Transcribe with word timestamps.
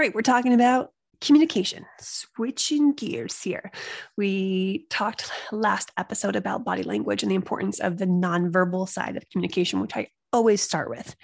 Right, 0.00 0.14
we're 0.14 0.22
talking 0.22 0.54
about 0.54 0.92
communication, 1.20 1.84
switching 2.00 2.94
gears 2.94 3.42
here. 3.42 3.70
We 4.16 4.86
talked 4.88 5.30
last 5.52 5.90
episode 5.98 6.36
about 6.36 6.64
body 6.64 6.82
language 6.82 7.22
and 7.22 7.30
the 7.30 7.36
importance 7.36 7.80
of 7.80 7.98
the 7.98 8.06
nonverbal 8.06 8.88
side 8.88 9.18
of 9.18 9.28
communication, 9.28 9.78
which 9.78 9.94
I 9.94 10.08
always 10.32 10.62
start 10.62 10.88
with. 10.88 11.14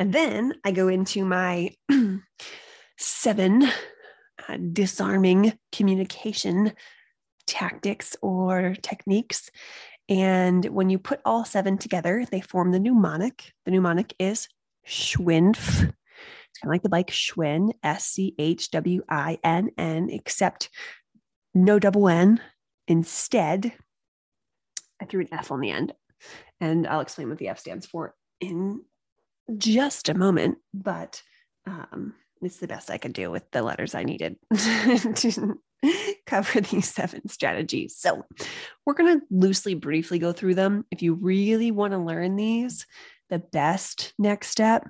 And 0.00 0.12
then 0.12 0.54
I 0.64 0.72
go 0.72 0.88
into 0.88 1.24
my 1.24 1.70
seven 2.98 3.62
uh, 4.48 4.56
disarming 4.72 5.56
communication 5.70 6.72
tactics 7.46 8.16
or 8.22 8.74
techniques. 8.82 9.52
And 10.08 10.64
when 10.64 10.90
you 10.90 10.98
put 10.98 11.20
all 11.24 11.44
seven 11.44 11.78
together, 11.78 12.26
they 12.28 12.40
form 12.40 12.72
the 12.72 12.80
mnemonic. 12.80 13.52
The 13.66 13.70
mnemonic 13.70 14.14
is 14.18 14.48
Schwinf 14.84 15.92
kind 16.58 16.70
of 16.70 16.74
like 16.74 16.82
the 16.82 16.88
bike 16.88 17.10
Schwinn, 17.10 17.72
S 17.82 18.06
C 18.06 18.34
H 18.38 18.70
W 18.70 19.02
I 19.08 19.38
N 19.42 19.70
N, 19.76 20.08
except 20.10 20.70
no 21.54 21.78
double 21.78 22.08
N. 22.08 22.40
Instead, 22.88 23.72
I 25.00 25.04
threw 25.04 25.22
an 25.22 25.28
F 25.32 25.50
on 25.50 25.60
the 25.60 25.70
end, 25.70 25.92
and 26.60 26.86
I'll 26.86 27.00
explain 27.00 27.28
what 27.28 27.38
the 27.38 27.48
F 27.48 27.58
stands 27.58 27.86
for 27.86 28.14
in 28.40 28.82
just 29.56 30.08
a 30.08 30.14
moment. 30.14 30.58
But 30.72 31.22
um, 31.66 32.14
it's 32.42 32.58
the 32.58 32.68
best 32.68 32.90
I 32.90 32.98
could 32.98 33.12
do 33.12 33.30
with 33.30 33.50
the 33.50 33.62
letters 33.62 33.94
I 33.94 34.04
needed 34.04 34.36
to 34.54 35.58
cover 36.26 36.60
these 36.60 36.92
seven 36.92 37.28
strategies. 37.28 37.96
So, 37.98 38.24
we're 38.84 38.94
going 38.94 39.20
to 39.20 39.26
loosely, 39.30 39.74
briefly 39.74 40.18
go 40.18 40.32
through 40.32 40.54
them. 40.54 40.84
If 40.90 41.02
you 41.02 41.14
really 41.14 41.70
want 41.70 41.92
to 41.92 41.98
learn 41.98 42.36
these, 42.36 42.86
the 43.28 43.38
best 43.38 44.14
next 44.18 44.48
step 44.48 44.88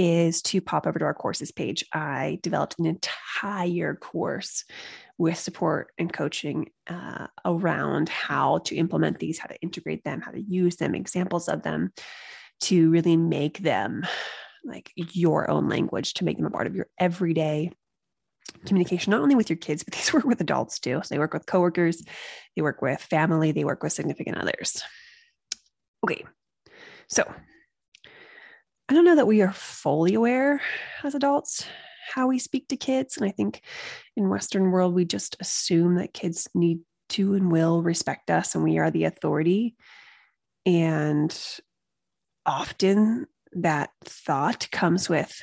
is 0.00 0.40
to 0.40 0.62
pop 0.62 0.86
over 0.86 0.98
to 0.98 1.04
our 1.04 1.12
courses 1.12 1.52
page. 1.52 1.84
I 1.92 2.38
developed 2.42 2.78
an 2.78 2.86
entire 2.86 3.94
course 3.96 4.64
with 5.18 5.36
support 5.36 5.92
and 5.98 6.10
coaching 6.10 6.70
uh, 6.86 7.26
around 7.44 8.08
how 8.08 8.58
to 8.60 8.76
implement 8.76 9.18
these, 9.18 9.38
how 9.38 9.48
to 9.48 9.60
integrate 9.60 10.02
them, 10.02 10.22
how 10.22 10.30
to 10.30 10.40
use 10.40 10.76
them, 10.76 10.94
examples 10.94 11.50
of 11.50 11.62
them 11.62 11.92
to 12.60 12.88
really 12.88 13.18
make 13.18 13.58
them 13.58 14.06
like 14.64 14.90
your 14.96 15.50
own 15.50 15.68
language, 15.68 16.14
to 16.14 16.24
make 16.24 16.38
them 16.38 16.46
a 16.46 16.50
part 16.50 16.66
of 16.66 16.74
your 16.74 16.86
everyday 16.98 17.70
communication, 18.64 19.10
not 19.10 19.20
only 19.20 19.34
with 19.34 19.50
your 19.50 19.58
kids, 19.58 19.84
but 19.84 19.92
these 19.94 20.14
work 20.14 20.24
with 20.24 20.40
adults 20.40 20.80
too. 20.80 21.02
So 21.04 21.14
they 21.14 21.18
work 21.18 21.34
with 21.34 21.44
coworkers, 21.44 22.02
they 22.56 22.62
work 22.62 22.80
with 22.80 23.02
family, 23.02 23.52
they 23.52 23.64
work 23.64 23.82
with 23.82 23.92
significant 23.92 24.38
others. 24.38 24.82
Okay, 26.02 26.24
so 27.10 27.30
I 28.90 28.92
don't 28.92 29.04
know 29.04 29.14
that 29.14 29.28
we 29.28 29.40
are 29.40 29.52
fully 29.52 30.14
aware 30.14 30.60
as 31.04 31.14
adults 31.14 31.64
how 32.12 32.26
we 32.26 32.40
speak 32.40 32.66
to 32.68 32.76
kids. 32.76 33.16
And 33.16 33.24
I 33.24 33.30
think 33.30 33.62
in 34.16 34.28
Western 34.28 34.72
world, 34.72 34.94
we 34.94 35.04
just 35.04 35.36
assume 35.38 35.94
that 35.94 36.12
kids 36.12 36.48
need 36.56 36.80
to 37.10 37.34
and 37.34 37.52
will 37.52 37.82
respect 37.82 38.32
us 38.32 38.56
and 38.56 38.64
we 38.64 38.78
are 38.78 38.90
the 38.90 39.04
authority. 39.04 39.76
And 40.66 41.32
often 42.44 43.28
that 43.52 43.90
thought 44.04 44.68
comes 44.72 45.08
with 45.08 45.40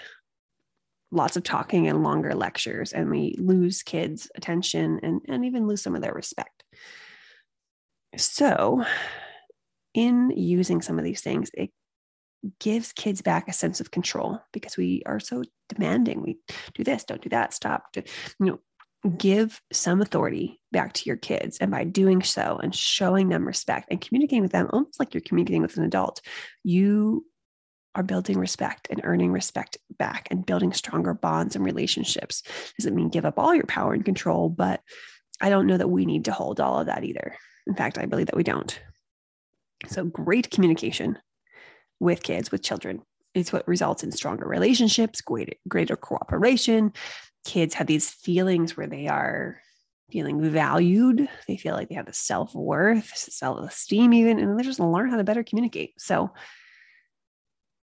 lots 1.10 1.38
of 1.38 1.44
talking 1.44 1.88
and 1.88 2.04
longer 2.04 2.36
lectures, 2.36 2.92
and 2.92 3.10
we 3.10 3.38
lose 3.40 3.82
kids' 3.82 4.30
attention 4.36 5.00
and, 5.04 5.22
and 5.30 5.46
even 5.46 5.68
lose 5.68 5.82
some 5.82 5.96
of 5.96 6.02
their 6.02 6.14
respect. 6.14 6.66
So, 8.18 8.84
in 9.94 10.32
using 10.36 10.82
some 10.82 11.00
of 11.00 11.06
these 11.06 11.22
things, 11.22 11.50
it 11.54 11.72
gives 12.60 12.94
kids 12.94 13.22
back 13.22 13.48
a 13.48 13.54
sense 13.54 13.80
of 13.80 13.92
control 13.92 14.40
because 14.52 14.78
we 14.78 15.04
are 15.06 15.20
so 15.20 15.44
demanding. 15.70 16.22
We 16.22 16.38
do 16.74 16.84
this, 16.84 17.04
don't 17.04 17.22
do 17.22 17.30
that, 17.30 17.54
stop. 17.54 17.86
you 17.96 18.04
know, 18.40 18.60
give 19.18 19.62
some 19.72 20.02
authority 20.02 20.60
back 20.72 20.94
to 20.94 21.06
your 21.06 21.18
kids. 21.18 21.58
And 21.60 21.72
by 21.72 21.84
doing 21.84 22.24
so 22.24 22.60
and 22.62 22.74
showing 22.74 23.30
them 23.30 23.46
respect 23.46 23.88
and 23.92 24.02
communicating 24.02 24.42
with 24.42 24.52
them 24.52 24.70
almost 24.72 25.00
like 25.00 25.14
you're 25.14 25.22
communicating 25.22 25.62
with 25.62 25.78
an 25.78 25.84
adult, 25.84 26.22
you 26.64 27.26
are 27.96 28.04
building 28.04 28.38
respect 28.38 28.88
and 28.92 29.02
earning 29.04 29.32
respect 29.32 29.78
back 29.98 30.28
and 30.30 30.46
building 30.46 30.74
stronger 30.74 31.14
bonds 31.14 31.56
and 31.56 31.66
relationships. 31.66 32.44
Doesn't 32.78 32.96
mean 32.96 33.10
give 33.10 33.26
up 33.26 33.40
all 33.40 33.56
your 33.56 33.66
power 33.66 33.94
and 33.94 34.06
control, 34.06 34.50
but 34.50 34.82
I 35.42 35.50
don't 35.50 35.68
know 35.68 35.78
that 35.78 35.90
we 35.90 36.06
need 36.06 36.26
to 36.26 36.32
hold 36.32 36.60
all 36.60 36.80
of 36.80 36.88
that 36.88 37.04
either. 37.04 37.36
In 37.66 37.76
fact, 37.76 37.98
I 37.98 38.06
believe 38.06 38.28
that 38.28 38.38
we 38.38 38.44
don't. 38.44 38.80
So, 39.88 40.06
great 40.06 40.50
communication 40.50 41.18
with 42.00 42.24
kids, 42.24 42.52
with 42.52 42.64
children. 42.64 43.02
It's 43.34 43.54
what 43.54 43.68
results 43.68 44.04
in 44.04 44.12
stronger 44.12 44.48
relationships, 44.48 45.22
greater, 45.22 45.54
greater 45.68 45.96
cooperation. 45.96 46.94
Kids 47.46 47.74
have 47.76 47.88
these 47.88 48.10
feelings 48.10 48.76
where 48.76 48.88
they 48.88 49.08
are 49.08 49.62
feeling 50.12 50.42
valued. 50.50 51.28
They 51.48 51.58
feel 51.58 51.76
like 51.76 51.90
they 51.90 51.96
have 51.96 52.06
the 52.06 52.14
self 52.14 52.56
worth, 52.56 53.16
self 53.16 53.60
esteem, 53.70 54.14
even, 54.14 54.40
and 54.40 54.58
they 54.58 54.64
just 54.64 54.80
learn 54.80 55.10
how 55.10 55.18
to 55.18 55.24
better 55.24 55.44
communicate. 55.44 56.00
So 56.00 56.32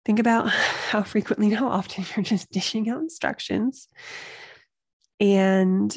think 0.04 0.18
about 0.18 0.48
how 0.90 1.02
frequently, 1.02 1.50
how 1.50 1.68
often 1.68 2.04
you're 2.16 2.24
just 2.24 2.50
dishing 2.50 2.88
out 2.88 3.00
instructions 3.00 3.88
and 5.20 5.96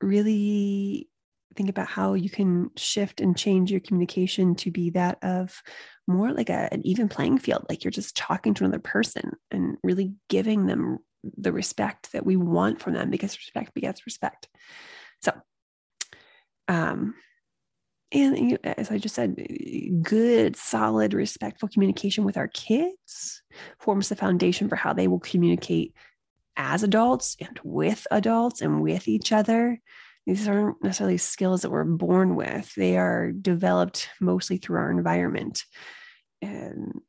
really 0.00 1.08
think 1.54 1.68
about 1.68 1.88
how 1.88 2.14
you 2.14 2.30
can 2.30 2.70
shift 2.76 3.20
and 3.20 3.36
change 3.36 3.70
your 3.70 3.80
communication 3.80 4.54
to 4.56 4.70
be 4.70 4.90
that 4.90 5.18
of 5.22 5.62
more 6.06 6.32
like 6.32 6.50
a, 6.50 6.72
an 6.72 6.86
even 6.86 7.08
playing 7.08 7.38
field 7.38 7.64
like 7.68 7.84
you're 7.84 7.90
just 7.90 8.16
talking 8.16 8.54
to 8.54 8.64
another 8.64 8.80
person 8.80 9.32
and 9.50 9.76
really 9.82 10.14
giving 10.28 10.66
them 10.66 10.98
the 11.38 11.52
respect 11.52 12.12
that 12.12 12.26
we 12.26 12.36
want 12.36 12.80
from 12.80 12.92
them 12.92 13.10
because 13.10 13.38
respect 13.38 13.74
begets 13.74 14.06
respect. 14.06 14.48
So 15.22 15.32
um 16.68 17.14
and 18.12 18.58
as 18.64 18.90
i 18.90 18.96
just 18.96 19.14
said 19.14 19.36
good 20.02 20.56
solid 20.56 21.12
respectful 21.12 21.68
communication 21.68 22.24
with 22.24 22.36
our 22.36 22.48
kids 22.48 23.42
forms 23.80 24.08
the 24.08 24.16
foundation 24.16 24.68
for 24.68 24.76
how 24.76 24.92
they 24.92 25.08
will 25.08 25.20
communicate 25.20 25.94
as 26.56 26.82
adults 26.82 27.36
and 27.40 27.60
with 27.64 28.06
adults 28.10 28.60
and 28.60 28.80
with 28.80 29.08
each 29.08 29.32
other 29.32 29.80
these 30.26 30.48
aren't 30.48 30.82
necessarily 30.82 31.18
skills 31.18 31.62
that 31.62 31.70
we're 31.70 31.84
born 31.84 32.34
with. 32.34 32.74
They 32.74 32.96
are 32.96 33.30
developed 33.30 34.08
mostly 34.20 34.56
through 34.56 34.78
our 34.78 34.90
environment. 34.90 35.64
And 36.40 37.00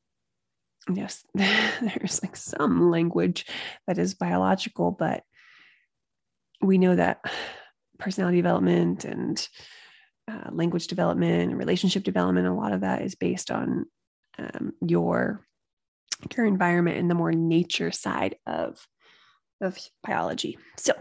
yes 0.93 1.23
there's 1.33 2.21
like 2.21 2.35
some 2.35 2.91
language 2.91 3.45
that 3.87 3.97
is 3.97 4.13
biological 4.13 4.91
but 4.91 5.23
we 6.61 6.77
know 6.77 6.95
that 6.95 7.21
personality 7.97 8.37
development 8.37 9.03
and 9.03 9.47
uh, 10.29 10.49
language 10.51 10.87
development 10.87 11.49
and 11.49 11.57
relationship 11.57 12.03
development 12.03 12.45
a 12.45 12.53
lot 12.53 12.71
of 12.71 12.81
that 12.81 13.01
is 13.01 13.15
based 13.15 13.49
on 13.49 13.85
um, 14.37 14.73
your 14.85 15.45
your 16.35 16.45
environment 16.45 16.97
and 16.97 17.09
the 17.09 17.15
more 17.15 17.31
nature 17.31 17.91
side 17.91 18.35
of 18.45 18.85
of 19.61 19.77
biology. 20.03 20.57
So 20.77 20.93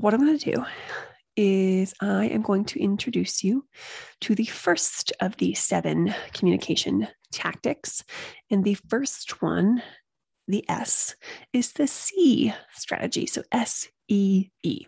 what 0.00 0.14
I'm 0.14 0.24
going 0.24 0.38
to 0.38 0.52
do 0.52 0.64
is 1.36 1.94
I 2.00 2.26
am 2.26 2.42
going 2.42 2.64
to 2.66 2.80
introduce 2.80 3.44
you 3.44 3.64
to 4.22 4.34
the 4.34 4.44
first 4.44 5.12
of 5.20 5.36
the 5.36 5.54
seven 5.54 6.14
communication 6.32 7.08
tactics. 7.32 8.04
And 8.50 8.64
the 8.64 8.74
first 8.88 9.40
one 9.42 9.82
the 10.48 10.64
S 10.68 11.14
is 11.52 11.72
the 11.72 11.86
C 11.86 12.54
strategy. 12.72 13.26
So 13.26 13.42
S 13.52 13.88
E 14.08 14.48
E. 14.62 14.86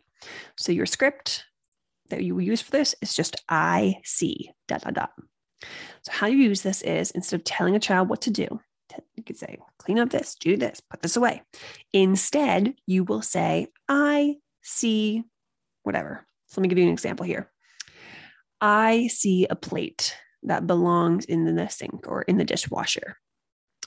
So 0.57 0.73
your 0.73 0.87
script 0.87 1.45
that 2.09 2.25
you 2.25 2.35
will 2.35 2.43
use 2.43 2.63
for 2.63 2.71
this 2.71 2.95
is 3.03 3.15
just 3.15 3.37
I 3.49 3.97
see 4.05 4.51
dot 4.69 4.83
dot 4.83 4.95
dot. 4.95 5.11
So 6.03 6.13
how 6.13 6.27
you 6.27 6.39
use 6.39 6.63
this 6.63 6.83
is 6.83 7.11
instead 7.11 7.41
of 7.41 7.45
telling 7.45 7.77
a 7.77 7.81
child 7.81 8.09
what 8.09 8.23
to 8.23 8.31
do, 8.31 8.61
you 9.15 9.23
could 9.23 9.37
say, 9.37 9.59
clean 9.79 9.99
up 9.99 10.11
this, 10.11 10.35
do 10.35 10.57
this, 10.57 10.81
put 10.81 11.03
this 11.03 11.17
away. 11.17 11.43
Instead, 11.93 12.75
you 12.87 13.05
will 13.05 13.23
say, 13.23 13.69
I 13.89 14.37
see 14.63 15.25
whatever. 15.83 16.27
So 16.47 16.61
let 16.61 16.63
me 16.63 16.69
give 16.69 16.79
you 16.79 16.85
an 16.85 16.93
example 16.93 17.25
here. 17.25 17.51
I 18.61 19.07
see 19.09 19.47
a 19.49 19.57
plate 19.57 20.17
that 20.43 20.67
belongs 20.67 21.25
in 21.25 21.45
the 21.45 21.69
sink 21.69 22.07
or 22.07 22.23
in 22.23 22.37
the 22.39 22.45
dishwasher. 22.45 23.17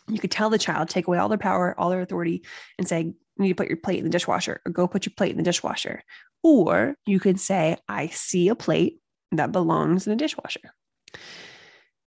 You 0.07 0.19
could 0.19 0.31
tell 0.31 0.49
the 0.49 0.57
child, 0.57 0.89
take 0.89 1.07
away 1.07 1.17
all 1.17 1.29
their 1.29 1.37
power, 1.37 1.75
all 1.77 1.89
their 1.89 2.01
authority, 2.01 2.45
and 2.77 2.87
say, 2.87 3.01
you 3.01 3.15
need 3.37 3.49
to 3.49 3.55
put 3.55 3.67
your 3.67 3.77
plate 3.77 3.99
in 3.99 4.03
the 4.03 4.09
dishwasher 4.09 4.61
or 4.65 4.71
go 4.71 4.87
put 4.87 5.05
your 5.05 5.13
plate 5.15 5.31
in 5.31 5.37
the 5.37 5.43
dishwasher. 5.43 6.03
Or 6.43 6.95
you 7.05 7.19
could 7.19 7.39
say, 7.39 7.77
I 7.87 8.07
see 8.07 8.49
a 8.49 8.55
plate 8.55 8.99
that 9.31 9.51
belongs 9.51 10.05
in 10.05 10.13
a 10.13 10.17
dishwasher. 10.17 10.73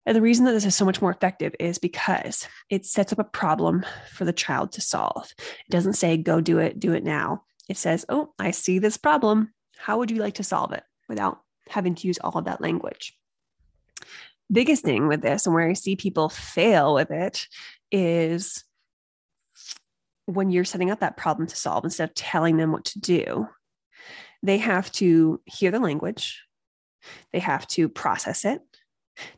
And 0.06 0.15
the 0.15 0.21
reason 0.21 0.45
that 0.45 0.53
this 0.53 0.65
is 0.65 0.75
so 0.75 0.86
much 0.86 1.01
more 1.01 1.12
effective 1.12 1.53
is 1.60 1.80
because 1.80 2.48
it 2.69 2.86
sets 2.86 3.12
up 3.12 3.19
a 3.19 3.25
problem 3.25 3.86
for 4.13 4.25
the 4.25 4.33
child 4.33 4.71
to 4.74 4.81
solve. 4.81 5.30
It 5.38 5.71
doesn't 5.71 5.94
say, 5.94 6.18
go 6.18 6.39
do 6.39 6.60
it, 6.60 6.80
do 6.80 6.94
it 6.94 7.03
now. 7.03 7.44
It 7.69 7.77
says, 7.77 8.05
oh, 8.09 8.33
I 8.39 8.51
see 8.51 8.79
this 8.79 8.97
problem. 8.97 9.53
How 9.77 9.97
would 9.97 10.11
you 10.11 10.17
like 10.17 10.35
to 10.35 10.43
solve 10.43 10.71
it 10.71 10.83
without 11.09 11.39
having 11.69 11.95
to 11.95 12.07
use 12.07 12.17
all 12.19 12.37
of 12.37 12.45
that 12.45 12.61
language? 12.61 13.17
Biggest 14.51 14.83
thing 14.83 15.07
with 15.07 15.21
this, 15.21 15.45
and 15.45 15.53
where 15.53 15.69
I 15.69 15.73
see 15.73 15.95
people 15.95 16.29
fail 16.29 16.93
with 16.93 17.11
it, 17.11 17.47
is 17.91 18.63
when 20.25 20.49
you're 20.49 20.65
setting 20.65 20.91
up 20.91 21.01
that 21.01 21.17
problem 21.17 21.47
to 21.47 21.55
solve, 21.55 21.83
instead 21.83 22.09
of 22.09 22.15
telling 22.15 22.57
them 22.57 22.71
what 22.71 22.85
to 22.85 22.99
do, 22.99 23.47
they 24.43 24.57
have 24.57 24.91
to 24.93 25.41
hear 25.45 25.71
the 25.71 25.79
language, 25.79 26.43
they 27.33 27.39
have 27.39 27.67
to 27.67 27.89
process 27.89 28.45
it, 28.45 28.61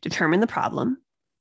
determine 0.02 0.40
the 0.40 0.48
problem, 0.48 0.98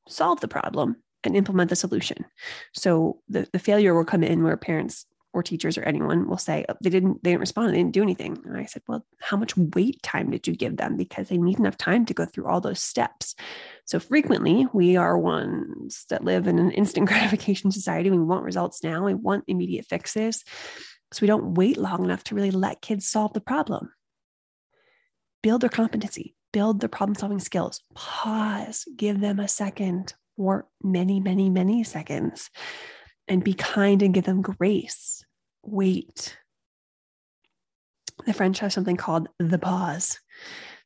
solve 0.08 0.40
the 0.40 0.48
problem, 0.48 0.96
and 1.24 1.36
implement 1.36 1.68
the 1.68 1.76
solution. 1.76 2.24
So 2.72 3.20
the, 3.28 3.48
the 3.52 3.58
failure 3.58 3.94
will 3.94 4.04
come 4.04 4.22
in 4.22 4.42
where 4.42 4.56
parents 4.56 5.04
or 5.32 5.42
teachers 5.42 5.76
or 5.76 5.82
anyone 5.82 6.28
will 6.28 6.38
say 6.38 6.64
oh, 6.68 6.74
they 6.82 6.90
didn't 6.90 7.22
they 7.22 7.30
didn't 7.30 7.40
respond 7.40 7.72
they 7.72 7.78
didn't 7.78 7.92
do 7.92 8.02
anything. 8.02 8.38
And 8.44 8.56
i 8.56 8.64
said 8.64 8.82
well 8.88 9.04
how 9.20 9.36
much 9.36 9.56
wait 9.56 10.02
time 10.02 10.30
did 10.30 10.46
you 10.46 10.54
give 10.54 10.76
them? 10.76 10.96
Because 10.96 11.28
they 11.28 11.38
need 11.38 11.58
enough 11.58 11.76
time 11.76 12.06
to 12.06 12.14
go 12.14 12.24
through 12.24 12.46
all 12.46 12.60
those 12.60 12.80
steps. 12.80 13.34
So 13.84 14.00
frequently 14.00 14.66
we 14.72 14.96
are 14.96 15.18
ones 15.18 16.04
that 16.10 16.24
live 16.24 16.46
in 16.46 16.58
an 16.58 16.70
instant 16.70 17.08
gratification 17.08 17.70
society. 17.70 18.10
We 18.10 18.18
want 18.18 18.44
results 18.44 18.82
now. 18.82 19.04
We 19.04 19.14
want 19.14 19.44
immediate 19.48 19.86
fixes. 19.86 20.44
So 21.12 21.20
we 21.22 21.26
don't 21.26 21.54
wait 21.54 21.76
long 21.78 22.04
enough 22.04 22.24
to 22.24 22.34
really 22.34 22.50
let 22.50 22.82
kids 22.82 23.08
solve 23.08 23.32
the 23.32 23.40
problem. 23.40 23.92
Build 25.42 25.62
their 25.62 25.70
competency. 25.70 26.34
Build 26.52 26.80
their 26.80 26.88
problem 26.88 27.14
solving 27.14 27.38
skills. 27.38 27.82
Pause, 27.94 28.88
give 28.96 29.20
them 29.20 29.38
a 29.38 29.48
second 29.48 30.14
or 30.36 30.66
many, 30.82 31.20
many, 31.20 31.50
many 31.50 31.84
seconds 31.84 32.50
and 33.28 33.44
be 33.44 33.54
kind 33.54 34.02
and 34.02 34.14
give 34.14 34.24
them 34.24 34.42
grace. 34.42 35.24
Wait. 35.62 36.36
The 38.26 38.32
French 38.32 38.58
have 38.58 38.72
something 38.72 38.96
called 38.96 39.28
the 39.38 39.58
pause. 39.58 40.18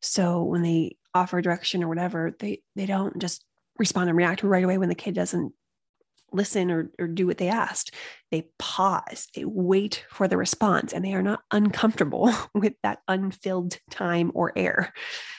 So 0.01 0.43
when 0.43 0.63
they 0.63 0.97
offer 1.15 1.41
direction 1.41 1.83
or 1.83 1.89
whatever, 1.89 2.35
they 2.39 2.63
they 2.77 2.87
don't 2.87 3.19
just 3.19 3.45
respond 3.79 4.09
and 4.09 4.19
react 4.19 4.43
right 4.43 4.65
away 4.65 4.79
when 4.79 4.89
the 4.89 4.95
kid 4.95 5.15
doesn't 5.15 5.53
listen 6.33 6.71
or, 6.71 6.91
or 6.99 7.07
do 7.07 7.27
what 7.27 7.39
they 7.39 7.49
asked. 7.49 7.95
They 8.31 8.49
pause, 8.59 9.29
they 9.35 9.45
wait 9.45 10.05
for 10.11 10.29
the 10.29 10.37
response, 10.37 10.93
and 10.93 11.05
they 11.05 11.15
are 11.15 11.23
not 11.23 11.41
uncomfortable 11.51 12.33
with 12.55 12.75
that 12.83 13.01
unfilled 13.09 13.79
time 13.91 14.33
or 14.35 14.53
air. 14.57 14.93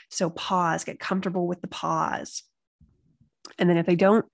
So 0.09 0.29
pause, 0.29 0.83
get 0.83 0.99
comfortable 0.99 1.47
with 1.47 1.61
the 1.61 1.67
pause. 1.67 2.43
And 3.57 3.69
then 3.69 3.77
if 3.77 3.85
they 3.85 3.95
don't 3.95 4.25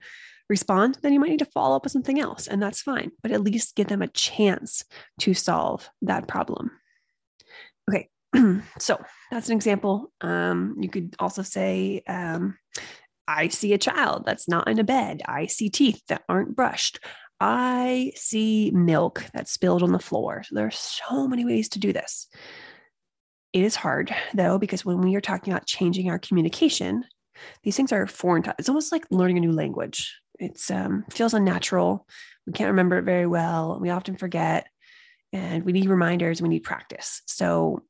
respond, 0.49 0.97
then 1.01 1.13
you 1.13 1.19
might 1.19 1.29
need 1.29 1.39
to 1.39 1.45
follow 1.45 1.75
up 1.75 1.83
with 1.83 1.93
something 1.93 2.19
else, 2.19 2.47
and 2.47 2.61
that's 2.61 2.81
fine, 2.81 3.11
but 3.21 3.31
at 3.31 3.41
least 3.41 3.75
give 3.75 3.87
them 3.87 4.01
a 4.01 4.07
chance 4.07 4.83
to 5.19 5.33
solve 5.33 5.89
that 6.01 6.27
problem. 6.27 6.71
Okay, 7.89 8.09
so 8.79 9.01
that's 9.31 9.49
an 9.49 9.55
example. 9.55 10.11
Um, 10.21 10.75
you 10.79 10.89
could 10.89 11.15
also 11.19 11.43
say, 11.43 12.01
um, 12.07 12.57
I 13.27 13.49
see 13.49 13.73
a 13.73 13.77
child 13.77 14.23
that's 14.25 14.47
not 14.47 14.67
in 14.67 14.79
a 14.79 14.83
bed. 14.83 15.21
I 15.25 15.45
see 15.45 15.69
teeth 15.69 16.01
that 16.07 16.23
aren't 16.27 16.55
brushed. 16.55 16.99
I 17.39 18.11
see 18.15 18.71
milk 18.71 19.23
that's 19.33 19.51
spilled 19.51 19.83
on 19.83 19.91
the 19.91 19.99
floor. 19.99 20.43
So 20.43 20.55
there 20.55 20.65
are 20.65 20.71
so 20.71 21.27
many 21.27 21.45
ways 21.45 21.69
to 21.69 21.79
do 21.79 21.93
this. 21.93 22.27
It 23.53 23.63
is 23.63 23.75
hard 23.75 24.13
though, 24.33 24.57
because 24.57 24.83
when 24.83 25.01
we 25.01 25.15
are 25.15 25.21
talking 25.21 25.53
about 25.53 25.67
changing 25.67 26.09
our 26.09 26.19
communication, 26.19 27.05
these 27.63 27.77
things 27.77 27.91
are 27.91 28.05
foreign. 28.07 28.43
To, 28.43 28.55
it's 28.59 28.67
almost 28.67 28.91
like 28.91 29.05
learning 29.11 29.37
a 29.37 29.41
new 29.41 29.51
language. 29.53 30.19
It's 30.39 30.71
um, 30.71 31.05
feels 31.11 31.33
unnatural. 31.33 32.07
We 32.47 32.53
can't 32.53 32.69
remember 32.69 32.97
it 32.97 33.03
very 33.03 33.27
well. 33.27 33.77
We 33.79 33.89
often 33.89 34.15
forget, 34.15 34.67
and 35.33 35.63
we 35.63 35.73
need 35.73 35.89
reminders. 35.89 36.41
We 36.41 36.49
need 36.49 36.63
practice. 36.63 37.21
So 37.27 37.83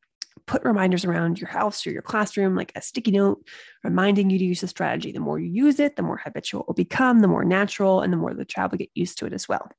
put 0.47 0.65
reminders 0.65 1.05
around 1.05 1.39
your 1.39 1.49
house 1.49 1.85
or 1.85 1.91
your 1.91 2.01
classroom, 2.01 2.55
like 2.55 2.71
a 2.75 2.81
sticky 2.81 3.11
note 3.11 3.45
reminding 3.83 4.31
you 4.31 4.39
to 4.39 4.45
use 4.45 4.61
the 4.61 4.67
strategy. 4.67 5.11
The 5.11 5.19
more 5.19 5.39
you 5.39 5.49
use 5.49 5.79
it, 5.79 5.95
the 5.95 6.01
more 6.01 6.17
habitual 6.17 6.61
it 6.61 6.67
will 6.67 6.73
become, 6.73 7.19
the 7.19 7.27
more 7.27 7.45
natural, 7.45 8.01
and 8.01 8.11
the 8.11 8.17
more 8.17 8.33
the 8.33 8.45
child 8.45 8.71
will 8.71 8.79
get 8.79 8.89
used 8.95 9.19
to 9.19 9.27
it 9.27 9.33
as 9.33 9.47
well. 9.47 9.69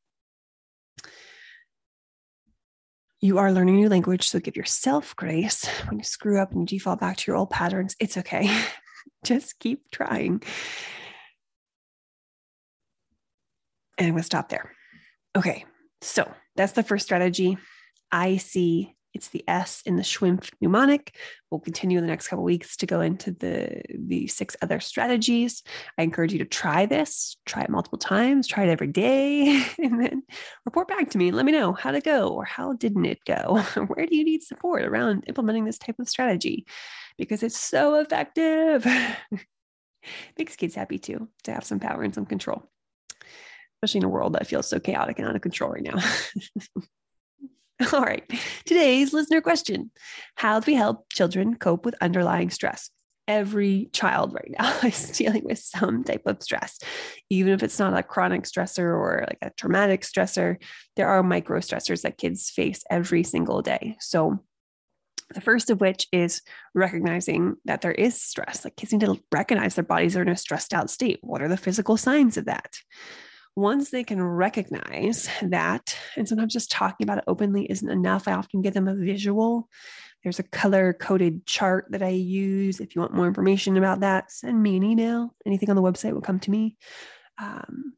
You 3.20 3.38
are 3.38 3.52
learning 3.52 3.74
a 3.74 3.78
new 3.78 3.88
language, 3.88 4.28
so 4.28 4.38
give 4.38 4.56
yourself 4.56 5.14
grace 5.16 5.66
when 5.88 5.98
you 5.98 6.04
screw 6.04 6.40
up 6.40 6.52
and 6.52 6.60
you 6.60 6.78
default 6.78 7.00
back 7.00 7.16
to 7.18 7.30
your 7.30 7.36
old 7.36 7.50
patterns. 7.50 7.96
It's 8.00 8.16
okay. 8.16 8.50
Just 9.24 9.58
keep 9.58 9.90
trying. 9.90 10.42
And 14.00 14.08
I'm 14.08 14.14
going 14.14 14.22
to 14.22 14.26
stop 14.26 14.48
there. 14.48 14.72
Okay, 15.36 15.66
so 16.00 16.32
that's 16.56 16.72
the 16.72 16.82
first 16.82 17.04
strategy. 17.04 17.58
I 18.10 18.38
see 18.38 18.96
it's 19.12 19.28
the 19.28 19.44
S 19.46 19.82
in 19.84 19.96
the 19.96 20.02
Schwinf 20.02 20.50
mnemonic. 20.60 21.16
We'll 21.50 21.60
continue 21.60 21.98
in 21.98 22.04
the 22.04 22.10
next 22.10 22.28
couple 22.28 22.44
weeks 22.44 22.76
to 22.78 22.86
go 22.86 23.02
into 23.02 23.32
the 23.32 23.82
the 23.94 24.26
six 24.26 24.56
other 24.62 24.80
strategies. 24.80 25.62
I 25.98 26.02
encourage 26.02 26.32
you 26.32 26.38
to 26.38 26.46
try 26.46 26.86
this, 26.86 27.36
try 27.44 27.62
it 27.62 27.70
multiple 27.70 27.98
times, 27.98 28.46
try 28.46 28.64
it 28.64 28.70
every 28.70 28.86
day, 28.86 29.62
and 29.78 30.02
then 30.02 30.22
report 30.64 30.88
back 30.88 31.10
to 31.10 31.18
me. 31.18 31.30
Let 31.30 31.44
me 31.44 31.52
know 31.52 31.74
how 31.74 31.90
to 31.90 32.00
go 32.00 32.28
or 32.28 32.44
how 32.44 32.72
didn't 32.72 33.04
it 33.04 33.22
go. 33.26 33.58
Where 33.86 34.06
do 34.06 34.16
you 34.16 34.24
need 34.24 34.42
support 34.42 34.84
around 34.84 35.24
implementing 35.26 35.66
this 35.66 35.78
type 35.78 35.98
of 35.98 36.08
strategy? 36.08 36.66
Because 37.18 37.42
it's 37.42 37.58
so 37.58 37.96
effective. 37.96 38.86
Makes 40.38 40.56
kids 40.56 40.74
happy 40.74 40.98
too 40.98 41.28
to 41.44 41.52
have 41.52 41.64
some 41.64 41.80
power 41.80 42.02
and 42.02 42.14
some 42.14 42.24
control, 42.24 42.70
especially 43.82 43.98
in 43.98 44.04
a 44.04 44.08
world 44.08 44.34
that 44.34 44.46
feels 44.46 44.68
so 44.68 44.78
chaotic 44.78 45.18
and 45.18 45.26
out 45.26 45.36
of 45.36 45.40
control 45.40 45.70
right 45.70 45.82
now. 45.82 45.96
All 47.94 48.02
right. 48.02 48.24
Today's 48.66 49.14
listener 49.14 49.40
question 49.40 49.90
How 50.34 50.60
do 50.60 50.70
we 50.70 50.76
help 50.76 51.10
children 51.10 51.56
cope 51.56 51.86
with 51.86 51.94
underlying 52.02 52.50
stress? 52.50 52.90
Every 53.26 53.88
child 53.92 54.34
right 54.34 54.54
now 54.58 54.78
is 54.86 55.10
dealing 55.12 55.44
with 55.44 55.58
some 55.58 56.04
type 56.04 56.22
of 56.26 56.42
stress. 56.42 56.78
Even 57.30 57.54
if 57.54 57.62
it's 57.62 57.78
not 57.78 57.96
a 57.96 58.02
chronic 58.02 58.42
stressor 58.42 58.80
or 58.84 59.24
like 59.26 59.38
a 59.40 59.50
traumatic 59.56 60.02
stressor, 60.02 60.56
there 60.96 61.08
are 61.08 61.22
micro 61.22 61.60
stressors 61.60 62.02
that 62.02 62.18
kids 62.18 62.50
face 62.50 62.82
every 62.90 63.22
single 63.22 63.62
day. 63.62 63.96
So, 64.00 64.44
the 65.32 65.40
first 65.40 65.70
of 65.70 65.80
which 65.80 66.08
is 66.12 66.42
recognizing 66.74 67.54
that 67.64 67.82
there 67.82 67.92
is 67.92 68.20
stress. 68.20 68.64
Like 68.64 68.74
kids 68.74 68.92
need 68.92 69.02
to 69.02 69.22
recognize 69.30 69.76
their 69.76 69.84
bodies 69.84 70.16
are 70.16 70.22
in 70.22 70.28
a 70.28 70.36
stressed 70.36 70.74
out 70.74 70.90
state. 70.90 71.20
What 71.22 71.40
are 71.40 71.48
the 71.48 71.56
physical 71.56 71.96
signs 71.96 72.36
of 72.36 72.46
that? 72.46 72.74
Once 73.56 73.90
they 73.90 74.04
can 74.04 74.22
recognize 74.22 75.28
that, 75.42 75.96
and 76.16 76.28
sometimes 76.28 76.52
just 76.52 76.70
talking 76.70 77.04
about 77.04 77.18
it 77.18 77.24
openly 77.26 77.66
isn't 77.70 77.90
enough, 77.90 78.28
I 78.28 78.32
often 78.32 78.62
give 78.62 78.74
them 78.74 78.88
a 78.88 78.94
visual. 78.94 79.68
There's 80.22 80.38
a 80.38 80.44
color 80.44 80.92
coded 80.92 81.46
chart 81.46 81.86
that 81.90 82.02
I 82.02 82.10
use. 82.10 82.80
If 82.80 82.94
you 82.94 83.00
want 83.00 83.14
more 83.14 83.26
information 83.26 83.76
about 83.76 84.00
that, 84.00 84.30
send 84.30 84.62
me 84.62 84.76
an 84.76 84.82
email. 84.82 85.34
Anything 85.46 85.70
on 85.70 85.76
the 85.76 85.82
website 85.82 86.12
will 86.12 86.20
come 86.20 86.40
to 86.40 86.50
me. 86.50 86.76
Um, 87.38 87.94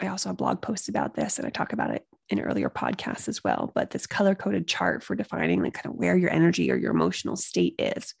I 0.00 0.08
also 0.08 0.28
have 0.28 0.36
blog 0.36 0.60
posts 0.60 0.88
about 0.88 1.14
this, 1.14 1.38
and 1.38 1.46
I 1.46 1.50
talk 1.50 1.72
about 1.72 1.90
it 1.90 2.04
in 2.28 2.40
earlier 2.40 2.68
podcasts 2.68 3.28
as 3.28 3.42
well. 3.42 3.70
But 3.74 3.90
this 3.90 4.06
color 4.06 4.34
coded 4.34 4.66
chart 4.66 5.02
for 5.02 5.14
defining 5.14 5.62
like 5.62 5.74
kind 5.74 5.86
of 5.86 5.98
where 5.98 6.16
your 6.16 6.30
energy 6.30 6.70
or 6.70 6.76
your 6.76 6.90
emotional 6.90 7.36
state 7.36 7.76
is. 7.78 8.14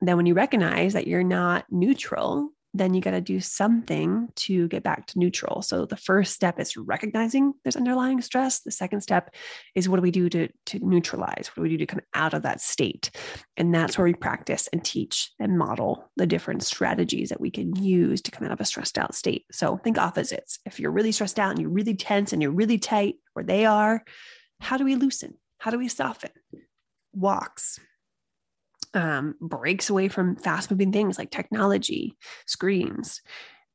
then 0.00 0.16
when 0.16 0.26
you 0.26 0.34
recognize 0.34 0.92
that 0.92 1.06
you're 1.06 1.24
not 1.24 1.64
neutral, 1.70 2.50
then 2.74 2.94
you 2.94 3.00
got 3.00 3.10
to 3.10 3.20
do 3.20 3.40
something 3.40 4.28
to 4.34 4.66
get 4.68 4.82
back 4.82 5.06
to 5.06 5.18
neutral. 5.18 5.62
So 5.62 5.84
the 5.84 5.96
first 5.96 6.32
step 6.32 6.58
is 6.58 6.76
recognizing 6.76 7.52
there's 7.62 7.76
underlying 7.76 8.20
stress. 8.22 8.60
The 8.60 8.70
second 8.70 9.02
step 9.02 9.34
is 9.74 9.88
what 9.88 9.96
do 9.96 10.02
we 10.02 10.10
do 10.10 10.28
to, 10.30 10.48
to 10.66 10.78
neutralize? 10.78 11.48
What 11.48 11.56
do 11.56 11.62
we 11.62 11.68
do 11.70 11.78
to 11.78 11.86
come 11.86 12.00
out 12.14 12.34
of 12.34 12.42
that 12.42 12.60
state? 12.60 13.10
And 13.56 13.74
that's 13.74 13.98
where 13.98 14.06
we 14.06 14.14
practice 14.14 14.68
and 14.72 14.82
teach 14.82 15.32
and 15.38 15.58
model 15.58 16.10
the 16.16 16.26
different 16.26 16.62
strategies 16.62 17.28
that 17.28 17.40
we 17.40 17.50
can 17.50 17.74
use 17.76 18.22
to 18.22 18.30
come 18.30 18.46
out 18.46 18.52
of 18.52 18.60
a 18.60 18.64
stressed 18.64 18.98
out 18.98 19.14
state. 19.14 19.44
So 19.52 19.76
think 19.76 19.98
opposites. 19.98 20.58
If 20.64 20.80
you're 20.80 20.92
really 20.92 21.12
stressed 21.12 21.38
out 21.38 21.50
and 21.50 21.60
you're 21.60 21.70
really 21.70 21.94
tense 21.94 22.32
and 22.32 22.40
you're 22.40 22.50
really 22.50 22.78
tight, 22.78 23.16
where 23.34 23.44
they 23.44 23.66
are, 23.66 24.02
how 24.60 24.76
do 24.76 24.84
we 24.84 24.94
loosen? 24.94 25.34
How 25.58 25.70
do 25.70 25.78
we 25.78 25.88
soften? 25.88 26.30
Walks, 27.12 27.78
um, 28.94 29.34
breaks 29.40 29.90
away 29.90 30.08
from 30.08 30.36
fast 30.36 30.70
moving 30.70 30.92
things 30.92 31.18
like 31.18 31.30
technology, 31.30 32.16
screens. 32.46 33.20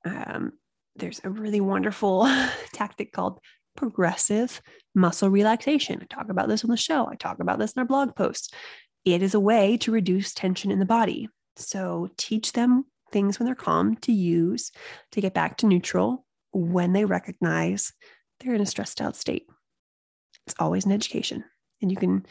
Um, 0.05 0.53
there's 0.95 1.21
a 1.23 1.29
really 1.29 1.61
wonderful 1.61 2.27
tactic 2.73 3.11
called 3.11 3.39
progressive 3.75 4.61
muscle 4.95 5.29
relaxation. 5.29 5.99
I 6.01 6.05
talk 6.05 6.29
about 6.29 6.47
this 6.47 6.63
on 6.63 6.69
the 6.69 6.77
show, 6.77 7.07
I 7.07 7.15
talk 7.15 7.39
about 7.39 7.59
this 7.59 7.73
in 7.73 7.79
our 7.79 7.85
blog 7.85 8.15
posts. 8.15 8.49
It 9.05 9.21
is 9.21 9.33
a 9.33 9.39
way 9.39 9.77
to 9.77 9.91
reduce 9.91 10.33
tension 10.33 10.71
in 10.71 10.79
the 10.79 10.85
body. 10.85 11.29
So 11.55 12.09
teach 12.17 12.51
them 12.51 12.85
things 13.11 13.39
when 13.39 13.45
they're 13.45 13.55
calm 13.55 13.95
to 13.97 14.11
use 14.11 14.71
to 15.11 15.21
get 15.21 15.33
back 15.33 15.57
to 15.57 15.65
neutral 15.65 16.25
when 16.51 16.93
they 16.93 17.05
recognize 17.05 17.93
they're 18.39 18.53
in 18.53 18.61
a 18.61 18.65
stressed 18.65 19.01
out 19.01 19.15
state. 19.15 19.47
It's 20.45 20.55
always 20.59 20.85
an 20.85 20.91
education. 20.91 21.43
And 21.81 21.91
you 21.91 21.97
can 21.97 22.25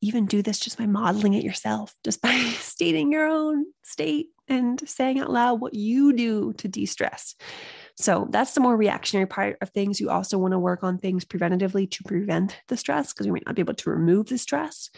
even 0.00 0.26
do 0.26 0.42
this 0.42 0.58
just 0.58 0.78
by 0.78 0.86
modeling 0.86 1.34
it 1.34 1.44
yourself, 1.44 1.94
just 2.04 2.22
by 2.22 2.34
stating 2.58 3.12
your 3.12 3.26
own 3.26 3.66
state 3.82 4.28
and 4.48 4.80
saying 4.88 5.18
out 5.18 5.30
loud 5.30 5.60
what 5.60 5.74
you 5.74 6.12
do 6.12 6.52
to 6.54 6.68
de 6.68 6.86
stress. 6.86 7.34
So 7.96 8.28
that's 8.30 8.54
the 8.54 8.60
more 8.60 8.76
reactionary 8.76 9.26
part 9.26 9.58
of 9.60 9.70
things. 9.70 10.00
You 10.00 10.10
also 10.10 10.38
want 10.38 10.52
to 10.52 10.58
work 10.58 10.84
on 10.84 10.98
things 10.98 11.24
preventatively 11.24 11.90
to 11.90 12.04
prevent 12.04 12.60
the 12.68 12.76
stress 12.76 13.12
because 13.12 13.26
you 13.26 13.32
might 13.32 13.44
not 13.44 13.56
be 13.56 13.62
able 13.62 13.74
to 13.74 13.90
remove 13.90 14.28
the 14.28 14.38
stress. 14.38 14.90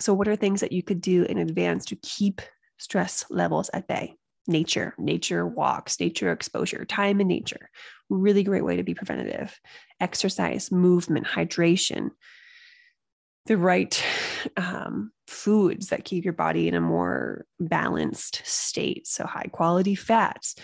So, 0.00 0.14
what 0.14 0.28
are 0.28 0.36
things 0.36 0.60
that 0.60 0.72
you 0.72 0.82
could 0.82 1.00
do 1.00 1.24
in 1.24 1.38
advance 1.38 1.84
to 1.86 1.96
keep 1.96 2.40
stress 2.78 3.26
levels 3.28 3.68
at 3.74 3.86
bay? 3.86 4.16
Nature, 4.46 4.94
nature 4.96 5.46
walks, 5.46 6.00
nature 6.00 6.32
exposure, 6.32 6.86
time 6.86 7.20
in 7.20 7.28
nature. 7.28 7.68
Really 8.08 8.42
great 8.42 8.64
way 8.64 8.76
to 8.76 8.82
be 8.82 8.94
preventative. 8.94 9.60
Exercise, 10.00 10.72
movement, 10.72 11.26
hydration, 11.26 12.12
the 13.48 13.56
right 13.56 14.02
um, 14.58 15.10
foods 15.26 15.88
that 15.88 16.04
keep 16.04 16.24
your 16.24 16.34
body 16.34 16.68
in 16.68 16.74
a 16.74 16.80
more 16.80 17.46
balanced 17.58 18.42
state. 18.44 19.06
So, 19.06 19.26
high 19.26 19.48
quality 19.50 19.94
fats, 19.94 20.54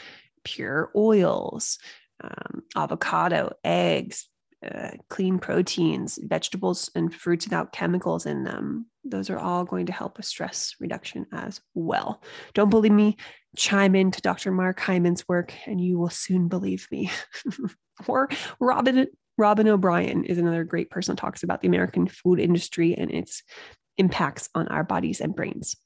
pure 0.45 0.91
oils, 0.95 1.79
um, 2.23 2.63
avocado, 2.77 3.55
eggs, 3.65 4.29
uh, 4.65 4.91
clean 5.09 5.39
proteins, 5.39 6.19
vegetables, 6.23 6.91
and 6.95 7.13
fruits 7.13 7.47
without 7.47 7.73
chemicals 7.73 8.27
in 8.27 8.45
them. 8.45 8.87
Those 9.03 9.31
are 9.31 9.39
all 9.39 9.65
going 9.65 9.87
to 9.87 9.93
help 9.93 10.19
with 10.19 10.27
stress 10.27 10.75
reduction 10.79 11.27
as 11.33 11.63
well. 11.73 12.23
Don't 12.53 12.71
believe 12.71 12.93
me? 12.93 13.17
Chime 13.57 13.95
in 13.95 14.11
to 14.11 14.21
Dr. 14.21 14.53
Mark 14.53 14.79
Hyman's 14.79 15.27
work 15.27 15.55
and 15.67 15.81
you 15.81 15.99
will 15.99 16.11
soon 16.11 16.49
believe 16.49 16.87
me. 16.91 17.11
or 18.07 18.29
Robyn 18.61 19.07
Robyn 19.37 19.69
O'Brien 19.69 20.25
is 20.25 20.39
another 20.39 20.65
great 20.65 20.91
person 20.91 21.15
that 21.15 21.21
talks 21.21 21.43
about 21.43 21.61
the 21.61 21.69
American 21.69 22.07
food 22.07 22.39
industry 22.39 22.95
and 22.95 23.11
its 23.11 23.43
impacts 23.99 24.49
on 24.55 24.69
our 24.69 24.85
bodies 24.85 25.21
and 25.21 25.35
brains. 25.35 25.77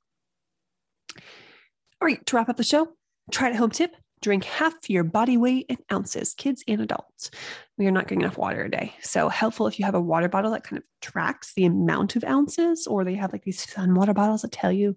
All 1.16 2.06
right, 2.06 2.24
to 2.26 2.36
wrap 2.36 2.48
up 2.48 2.56
the 2.56 2.64
show, 2.64 2.88
try 3.30 3.50
it 3.50 3.56
home 3.56 3.70
tip 3.70 3.94
drink 4.20 4.44
half 4.44 4.74
your 4.88 5.04
body 5.04 5.36
weight 5.36 5.66
in 5.68 5.78
ounces, 5.92 6.34
kids 6.34 6.64
and 6.66 6.80
adults. 6.80 7.30
We 7.76 7.86
are 7.86 7.90
not 7.90 8.04
getting 8.04 8.22
enough 8.22 8.38
water 8.38 8.64
a 8.64 8.70
day. 8.70 8.94
So 9.02 9.28
helpful 9.28 9.66
if 9.66 9.78
you 9.78 9.84
have 9.84 9.94
a 9.94 10.00
water 10.00 10.28
bottle 10.28 10.50
that 10.52 10.64
kind 10.64 10.78
of 10.78 10.84
tracks 11.00 11.52
the 11.54 11.64
amount 11.64 12.16
of 12.16 12.24
ounces, 12.24 12.86
or 12.86 13.04
they 13.04 13.14
have 13.14 13.32
like 13.32 13.44
these 13.44 13.64
fun 13.64 13.94
water 13.94 14.14
bottles 14.14 14.42
that 14.42 14.52
tell 14.52 14.72
you, 14.72 14.96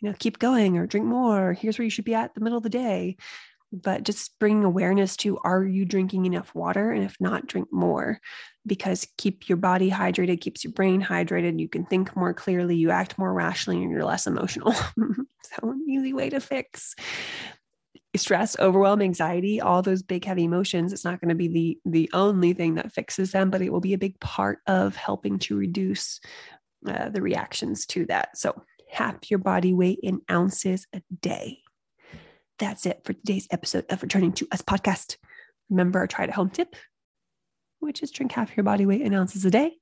you 0.00 0.08
know, 0.08 0.14
keep 0.18 0.38
going 0.38 0.76
or 0.76 0.86
drink 0.86 1.06
more. 1.06 1.52
Here's 1.52 1.78
where 1.78 1.84
you 1.84 1.90
should 1.90 2.04
be 2.04 2.14
at 2.14 2.34
the 2.34 2.40
middle 2.40 2.58
of 2.58 2.62
the 2.62 2.68
day 2.68 3.16
but 3.82 4.02
just 4.02 4.38
bringing 4.38 4.64
awareness 4.64 5.16
to 5.18 5.38
are 5.38 5.64
you 5.64 5.84
drinking 5.84 6.26
enough 6.26 6.54
water? 6.54 6.90
And 6.90 7.04
if 7.04 7.16
not 7.20 7.46
drink 7.46 7.68
more 7.72 8.20
because 8.66 9.06
keep 9.16 9.48
your 9.48 9.56
body 9.56 9.90
hydrated 9.90 10.40
keeps 10.40 10.64
your 10.64 10.72
brain 10.72 11.00
hydrated 11.02 11.60
you 11.60 11.68
can 11.68 11.84
think 11.86 12.16
more 12.16 12.34
clearly 12.34 12.74
you 12.74 12.90
act 12.90 13.16
more 13.16 13.32
rationally 13.32 13.82
and 13.82 13.90
you're 13.90 14.04
less 14.04 14.26
emotional. 14.26 14.74
So 15.60 15.70
an 15.70 15.86
easy 15.88 16.12
way 16.12 16.28
to 16.30 16.40
fix 16.40 16.96
stress 18.16 18.58
overwhelm 18.58 19.00
anxiety 19.00 19.60
all 19.60 19.80
those 19.80 20.02
big 20.02 20.24
heavy 20.24 20.42
emotions. 20.42 20.92
It's 20.92 21.04
not 21.04 21.20
going 21.20 21.28
to 21.28 21.36
be 21.36 21.48
the 21.48 21.78
the 21.84 22.10
only 22.12 22.52
thing 22.52 22.74
that 22.74 22.92
fixes 22.92 23.30
them 23.30 23.50
but 23.50 23.62
it 23.62 23.72
will 23.72 23.80
be 23.80 23.94
a 23.94 23.98
big 23.98 24.18
part 24.18 24.58
of 24.66 24.96
helping 24.96 25.38
to 25.40 25.56
reduce 25.56 26.20
uh, 26.86 27.10
the 27.10 27.22
reactions 27.22 27.86
to 27.86 28.06
that. 28.06 28.36
So 28.36 28.60
half 28.90 29.30
your 29.30 29.38
body 29.38 29.72
weight 29.72 30.00
in 30.02 30.20
ounces 30.30 30.86
a 30.92 31.02
day 31.20 31.60
that's 32.58 32.86
it 32.86 33.02
for 33.04 33.12
today's 33.12 33.46
episode 33.50 33.84
of 33.90 34.02
Returning 34.02 34.32
to 34.32 34.48
Us 34.52 34.62
podcast. 34.62 35.16
Remember 35.70 35.98
our 35.98 36.06
try 36.06 36.24
at 36.24 36.30
home 36.30 36.50
tip, 36.50 36.74
which 37.80 38.02
is 38.02 38.10
drink 38.10 38.32
half 38.32 38.56
your 38.56 38.64
body 38.64 38.86
weight 38.86 39.02
in 39.02 39.14
ounces 39.14 39.44
a 39.44 39.50
day. 39.50 39.72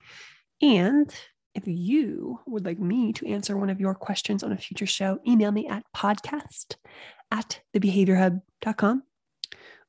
And 0.61 1.14
if 1.54 1.64
you 1.66 2.40
would 2.47 2.64
like 2.64 2.78
me 2.78 3.12
to 3.14 3.28
answer 3.28 3.57
one 3.57 3.71
of 3.71 3.81
your 3.81 3.95
questions 3.95 4.43
on 4.43 4.52
a 4.52 4.57
future 4.57 4.87
show, 4.87 5.21
email 5.26 5.52
me 5.52 5.69
at 5.69 5.85
podcast 5.97 6.76
at 7.31 7.61
thebehaviorhub.com 7.75 9.02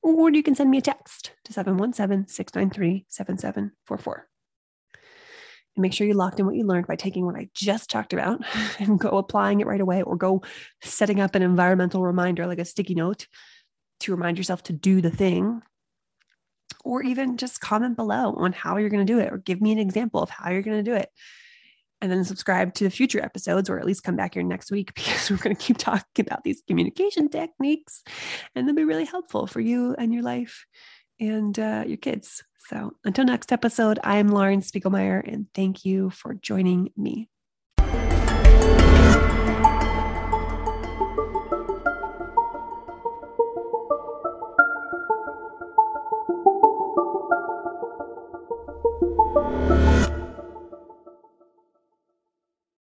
or 0.01 0.29
you 0.31 0.43
can 0.43 0.55
send 0.55 0.69
me 0.69 0.77
a 0.77 0.81
text 0.81 1.31
to 1.43 1.53
717 1.53 2.27
693 2.27 3.05
7744 3.09 4.27
and 5.75 5.81
make 5.81 5.93
sure 5.93 6.07
you 6.07 6.13
locked 6.13 6.39
in 6.39 6.45
what 6.45 6.55
you 6.55 6.65
learned 6.65 6.87
by 6.87 6.95
taking 6.95 7.25
what 7.25 7.35
I 7.35 7.49
just 7.53 7.89
talked 7.89 8.13
about 8.13 8.41
and 8.79 8.99
go 8.99 9.09
applying 9.09 9.61
it 9.61 9.67
right 9.67 9.81
away 9.81 10.01
or 10.01 10.15
go 10.15 10.41
setting 10.81 11.19
up 11.19 11.35
an 11.35 11.41
environmental 11.41 12.03
reminder 12.03 12.47
like 12.47 12.59
a 12.59 12.65
sticky 12.65 12.95
note 12.95 13.27
to 14.01 14.11
remind 14.11 14.37
yourself 14.37 14.63
to 14.63 14.73
do 14.73 15.01
the 15.01 15.09
thing 15.09 15.61
or 16.83 17.01
even 17.01 17.37
just 17.37 17.61
comment 17.61 17.95
below 17.95 18.33
on 18.35 18.53
how 18.53 18.77
you're 18.77 18.89
going 18.89 19.05
to 19.05 19.13
do 19.13 19.19
it 19.19 19.31
or 19.31 19.37
give 19.37 19.61
me 19.61 19.71
an 19.71 19.79
example 19.79 20.21
of 20.21 20.29
how 20.29 20.51
you're 20.51 20.61
going 20.61 20.83
to 20.83 20.89
do 20.89 20.95
it. 20.95 21.09
And 22.01 22.11
then 22.11 22.23
subscribe 22.23 22.73
to 22.75 22.83
the 22.83 22.89
future 22.89 23.23
episodes 23.23 23.69
or 23.69 23.79
at 23.79 23.85
least 23.85 24.03
come 24.03 24.15
back 24.15 24.35
here 24.35 24.43
next 24.43 24.69
week 24.69 24.93
because 24.95 25.31
we're 25.31 25.37
going 25.37 25.55
to 25.55 25.61
keep 25.61 25.77
talking 25.77 26.25
about 26.25 26.43
these 26.43 26.61
communication 26.67 27.29
techniques 27.29 28.03
and 28.53 28.67
they'll 28.67 28.75
be 28.75 28.83
really 28.83 29.05
helpful 29.05 29.47
for 29.47 29.59
you 29.59 29.95
and 29.97 30.13
your 30.13 30.23
life 30.23 30.65
and 31.19 31.57
uh, 31.59 31.83
your 31.87 31.97
kids 31.97 32.43
so 32.67 32.95
until 33.03 33.25
next 33.25 33.51
episode, 33.51 33.99
I 34.03 34.17
am 34.17 34.29
Lauren 34.29 34.61
Spiegelmeier, 34.61 35.21
and 35.31 35.45
thank 35.53 35.85
you 35.85 36.09
for 36.09 36.33
joining 36.33 36.91
me. 36.97 37.29